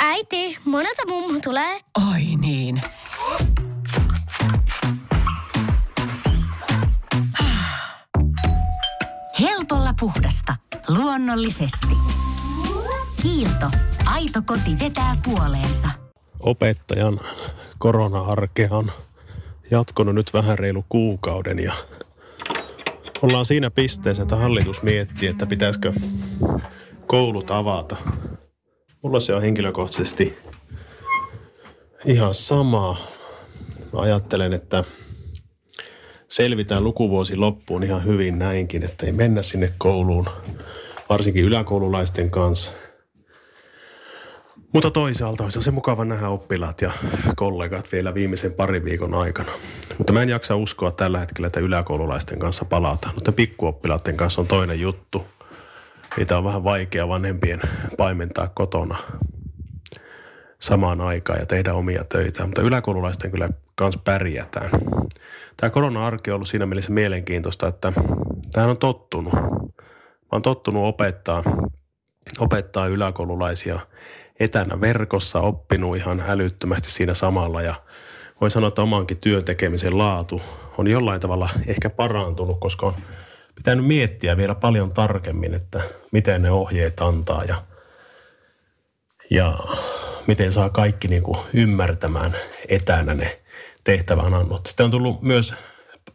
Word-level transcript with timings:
Äiti, 0.00 0.58
monelta 0.64 1.02
mummu 1.08 1.40
tulee? 1.40 1.80
Oi 2.12 2.22
niin. 2.40 2.80
Helpolla 9.40 9.94
puhdasta. 10.00 10.56
Luonnollisesti. 10.88 11.96
Kiilto. 13.22 13.70
Aito 14.04 14.42
koti 14.46 14.78
vetää 14.80 15.16
puoleensa. 15.24 15.88
Opettajan 16.40 17.20
korona-arkea 17.78 18.68
on 18.70 18.92
jatkunut 19.70 20.14
nyt 20.14 20.30
vähän 20.34 20.58
reilu 20.58 20.84
kuukauden 20.88 21.58
ja 21.58 21.72
ollaan 23.24 23.44
siinä 23.44 23.70
pisteessä, 23.70 24.22
että 24.22 24.36
hallitus 24.36 24.82
miettii, 24.82 25.28
että 25.28 25.46
pitäisikö 25.46 25.92
koulut 27.06 27.50
avata. 27.50 27.96
Mulla 29.02 29.20
se 29.20 29.34
on 29.34 29.42
henkilökohtaisesti 29.42 30.36
ihan 32.04 32.34
sama. 32.34 32.96
Mä 33.92 34.00
ajattelen, 34.00 34.52
että 34.52 34.84
selvitään 36.28 36.84
lukuvuosi 36.84 37.36
loppuun 37.36 37.82
ihan 37.82 38.04
hyvin 38.04 38.38
näinkin, 38.38 38.82
että 38.82 39.06
ei 39.06 39.12
mennä 39.12 39.42
sinne 39.42 39.72
kouluun, 39.78 40.26
varsinkin 41.08 41.44
yläkoululaisten 41.44 42.30
kanssa. 42.30 42.72
Mutta 44.74 44.90
toisaalta 44.90 45.44
olisi 45.44 45.62
se 45.62 45.70
mukava 45.70 46.04
nähdä 46.04 46.28
oppilaat 46.28 46.82
ja 46.82 46.90
kollegat 47.36 47.92
vielä 47.92 48.14
viimeisen 48.14 48.52
parin 48.52 48.84
viikon 48.84 49.14
aikana. 49.14 49.52
Mutta 49.98 50.12
mä 50.12 50.22
en 50.22 50.28
jaksa 50.28 50.56
uskoa 50.56 50.90
tällä 50.90 51.18
hetkellä, 51.18 51.46
että 51.46 51.60
yläkoululaisten 51.60 52.38
kanssa 52.38 52.64
palataan. 52.64 53.14
Mutta 53.14 53.32
pikkuoppilaiden 53.32 54.16
kanssa 54.16 54.40
on 54.40 54.46
toinen 54.46 54.80
juttu. 54.80 55.26
Niitä 56.16 56.38
on 56.38 56.44
vähän 56.44 56.64
vaikea 56.64 57.08
vanhempien 57.08 57.60
paimentaa 57.96 58.48
kotona 58.54 58.96
samaan 60.58 61.00
aikaan 61.00 61.38
ja 61.38 61.46
tehdä 61.46 61.74
omia 61.74 62.04
töitä. 62.04 62.46
Mutta 62.46 62.62
yläkoululaisten 62.62 63.30
kyllä 63.30 63.48
kanssa 63.74 64.00
pärjätään. 64.04 64.70
Tämä 65.56 65.70
korona-arki 65.70 66.30
on 66.30 66.34
ollut 66.34 66.48
siinä 66.48 66.66
mielessä 66.66 66.92
mielenkiintoista, 66.92 67.68
että 67.68 67.92
tähän 68.52 68.70
on 68.70 68.78
tottunut. 68.78 69.32
Mä 69.32 70.28
oon 70.32 70.42
tottunut 70.42 70.84
opettaa, 70.84 71.42
opettaa 72.38 72.86
yläkoululaisia 72.86 73.78
etänä 74.40 74.80
verkossa, 74.80 75.40
oppinut 75.40 75.96
ihan 75.96 76.24
älyttömästi 76.26 76.90
siinä 76.90 77.14
samalla 77.14 77.62
ja 77.62 77.74
voi 78.40 78.50
sanoa, 78.50 78.68
että 78.68 78.82
omankin 78.82 79.16
työn 79.16 79.44
tekemisen 79.44 79.98
laatu 79.98 80.42
on 80.78 80.88
jollain 80.88 81.20
tavalla 81.20 81.48
ehkä 81.66 81.90
parantunut, 81.90 82.60
koska 82.60 82.86
on 82.86 82.94
pitänyt 83.54 83.86
miettiä 83.86 84.36
vielä 84.36 84.54
paljon 84.54 84.92
tarkemmin, 84.92 85.54
että 85.54 85.80
miten 86.12 86.42
ne 86.42 86.50
ohjeet 86.50 87.00
antaa 87.00 87.44
ja, 87.44 87.62
ja 89.30 89.54
miten 90.26 90.52
saa 90.52 90.70
kaikki 90.70 91.08
niin 91.08 91.22
kuin 91.22 91.38
ymmärtämään 91.52 92.36
etänä 92.68 93.14
ne 93.14 93.40
tehtävän 93.84 94.34
annot. 94.34 94.66
Sitten 94.66 94.84
on 94.84 94.90
tullut 94.90 95.22
myös, 95.22 95.54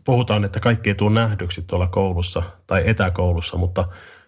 puhutaan, 0.06 0.46
että 0.46 0.60
kaikki 0.60 0.90
ei 0.90 0.96
tule 0.96 1.12
nähdyksi 1.12 1.62
tuolla 1.62 1.88
koulussa 1.88 2.44
tai 2.68 2.84
etäkoulussa, 2.86 3.58
mutta 3.58 3.86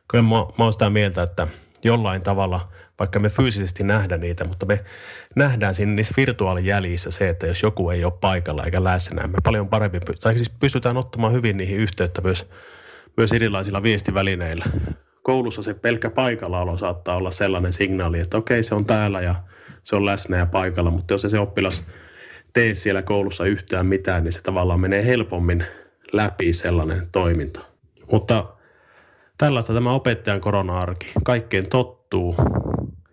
kyllä 0.07 0.23
mä, 0.23 0.29
mä 0.29 0.63
oon 0.63 0.73
sitä 0.73 0.89
mieltä, 0.89 1.23
että 1.23 1.47
jollain 1.85 2.21
tavalla, 2.21 2.71
vaikka 2.99 3.19
me 3.19 3.29
fyysisesti 3.29 3.83
nähdä 3.83 4.17
niitä, 4.17 4.45
mutta 4.45 4.65
me 4.65 4.83
nähdään 5.35 5.75
siinä 5.75 5.91
niissä 5.91 6.13
virtuaalijäljissä 6.17 7.11
se, 7.11 7.29
että 7.29 7.47
jos 7.47 7.63
joku 7.63 7.89
ei 7.89 8.05
ole 8.05 8.13
paikalla 8.21 8.63
eikä 8.63 8.83
läsnä, 8.83 9.27
me 9.27 9.37
paljon 9.43 9.69
paremmin, 9.69 10.01
tai 10.21 10.35
siis 10.35 10.49
pystytään 10.49 10.97
ottamaan 10.97 11.33
hyvin 11.33 11.57
niihin 11.57 11.77
yhteyttä 11.77 12.21
myös, 12.21 12.49
myös 13.17 13.33
erilaisilla 13.33 13.83
viestivälineillä. 13.83 14.65
Koulussa 15.23 15.61
se 15.61 15.73
pelkkä 15.73 16.09
paikallaolo 16.09 16.77
saattaa 16.77 17.15
olla 17.15 17.31
sellainen 17.31 17.73
signaali, 17.73 18.19
että 18.19 18.37
okei 18.37 18.63
se 18.63 18.75
on 18.75 18.85
täällä 18.85 19.21
ja 19.21 19.35
se 19.83 19.95
on 19.95 20.05
läsnä 20.05 20.37
ja 20.37 20.45
paikalla, 20.45 20.91
mutta 20.91 21.13
jos 21.13 21.21
se 21.21 21.39
oppilas 21.39 21.83
tee 22.53 22.75
siellä 22.75 23.01
koulussa 23.01 23.45
yhtään 23.45 23.85
mitään, 23.85 24.23
niin 24.23 24.33
se 24.33 24.41
tavallaan 24.41 24.79
menee 24.79 25.05
helpommin 25.05 25.65
läpi 26.13 26.53
sellainen 26.53 27.07
toiminta. 27.11 27.61
Mutta 28.11 28.45
tällaista 29.41 29.73
tämä 29.73 29.93
opettajan 29.93 30.41
korona-arki. 30.41 31.11
Kaikkeen 31.23 31.69
tottuu 31.69 32.35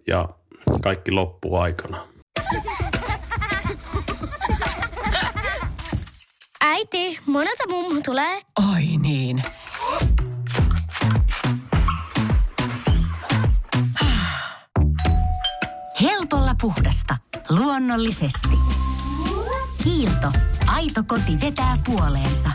ja 0.06 0.28
kaikki 0.82 1.10
loppuu 1.10 1.56
aikana. 1.56 2.06
Äiti, 6.60 7.18
monelta 7.26 7.64
mummu 7.68 8.00
tulee? 8.04 8.40
Oi 8.72 8.84
niin. 9.00 9.42
Helpolla 16.00 16.54
puhdasta. 16.60 17.16
Luonnollisesti. 17.48 18.58
Kiilto. 19.84 20.32
Aito 20.66 21.02
koti 21.06 21.40
vetää 21.40 21.78
puoleensa. 21.86 22.50